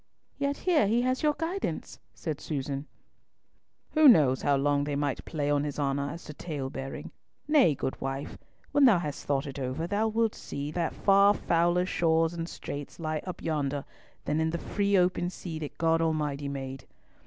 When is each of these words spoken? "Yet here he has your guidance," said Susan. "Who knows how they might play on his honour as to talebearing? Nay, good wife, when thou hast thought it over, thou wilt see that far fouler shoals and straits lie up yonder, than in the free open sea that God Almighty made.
"Yet 0.39 0.57
here 0.57 0.87
he 0.87 1.03
has 1.03 1.21
your 1.21 1.33
guidance," 1.37 1.99
said 2.15 2.41
Susan. 2.41 2.87
"Who 3.91 4.07
knows 4.07 4.41
how 4.41 4.57
they 4.83 4.95
might 4.95 5.23
play 5.25 5.51
on 5.51 5.63
his 5.63 5.77
honour 5.77 6.09
as 6.09 6.23
to 6.23 6.33
talebearing? 6.33 7.11
Nay, 7.47 7.75
good 7.75 8.01
wife, 8.01 8.35
when 8.71 8.85
thou 8.85 8.97
hast 8.97 9.25
thought 9.25 9.45
it 9.45 9.59
over, 9.59 9.85
thou 9.85 10.07
wilt 10.07 10.33
see 10.33 10.71
that 10.71 10.95
far 10.95 11.35
fouler 11.35 11.85
shoals 11.85 12.33
and 12.33 12.49
straits 12.49 12.99
lie 12.99 13.21
up 13.27 13.43
yonder, 13.43 13.85
than 14.25 14.39
in 14.39 14.49
the 14.49 14.57
free 14.57 14.97
open 14.97 15.29
sea 15.29 15.59
that 15.59 15.77
God 15.77 16.01
Almighty 16.01 16.47
made. 16.47 16.87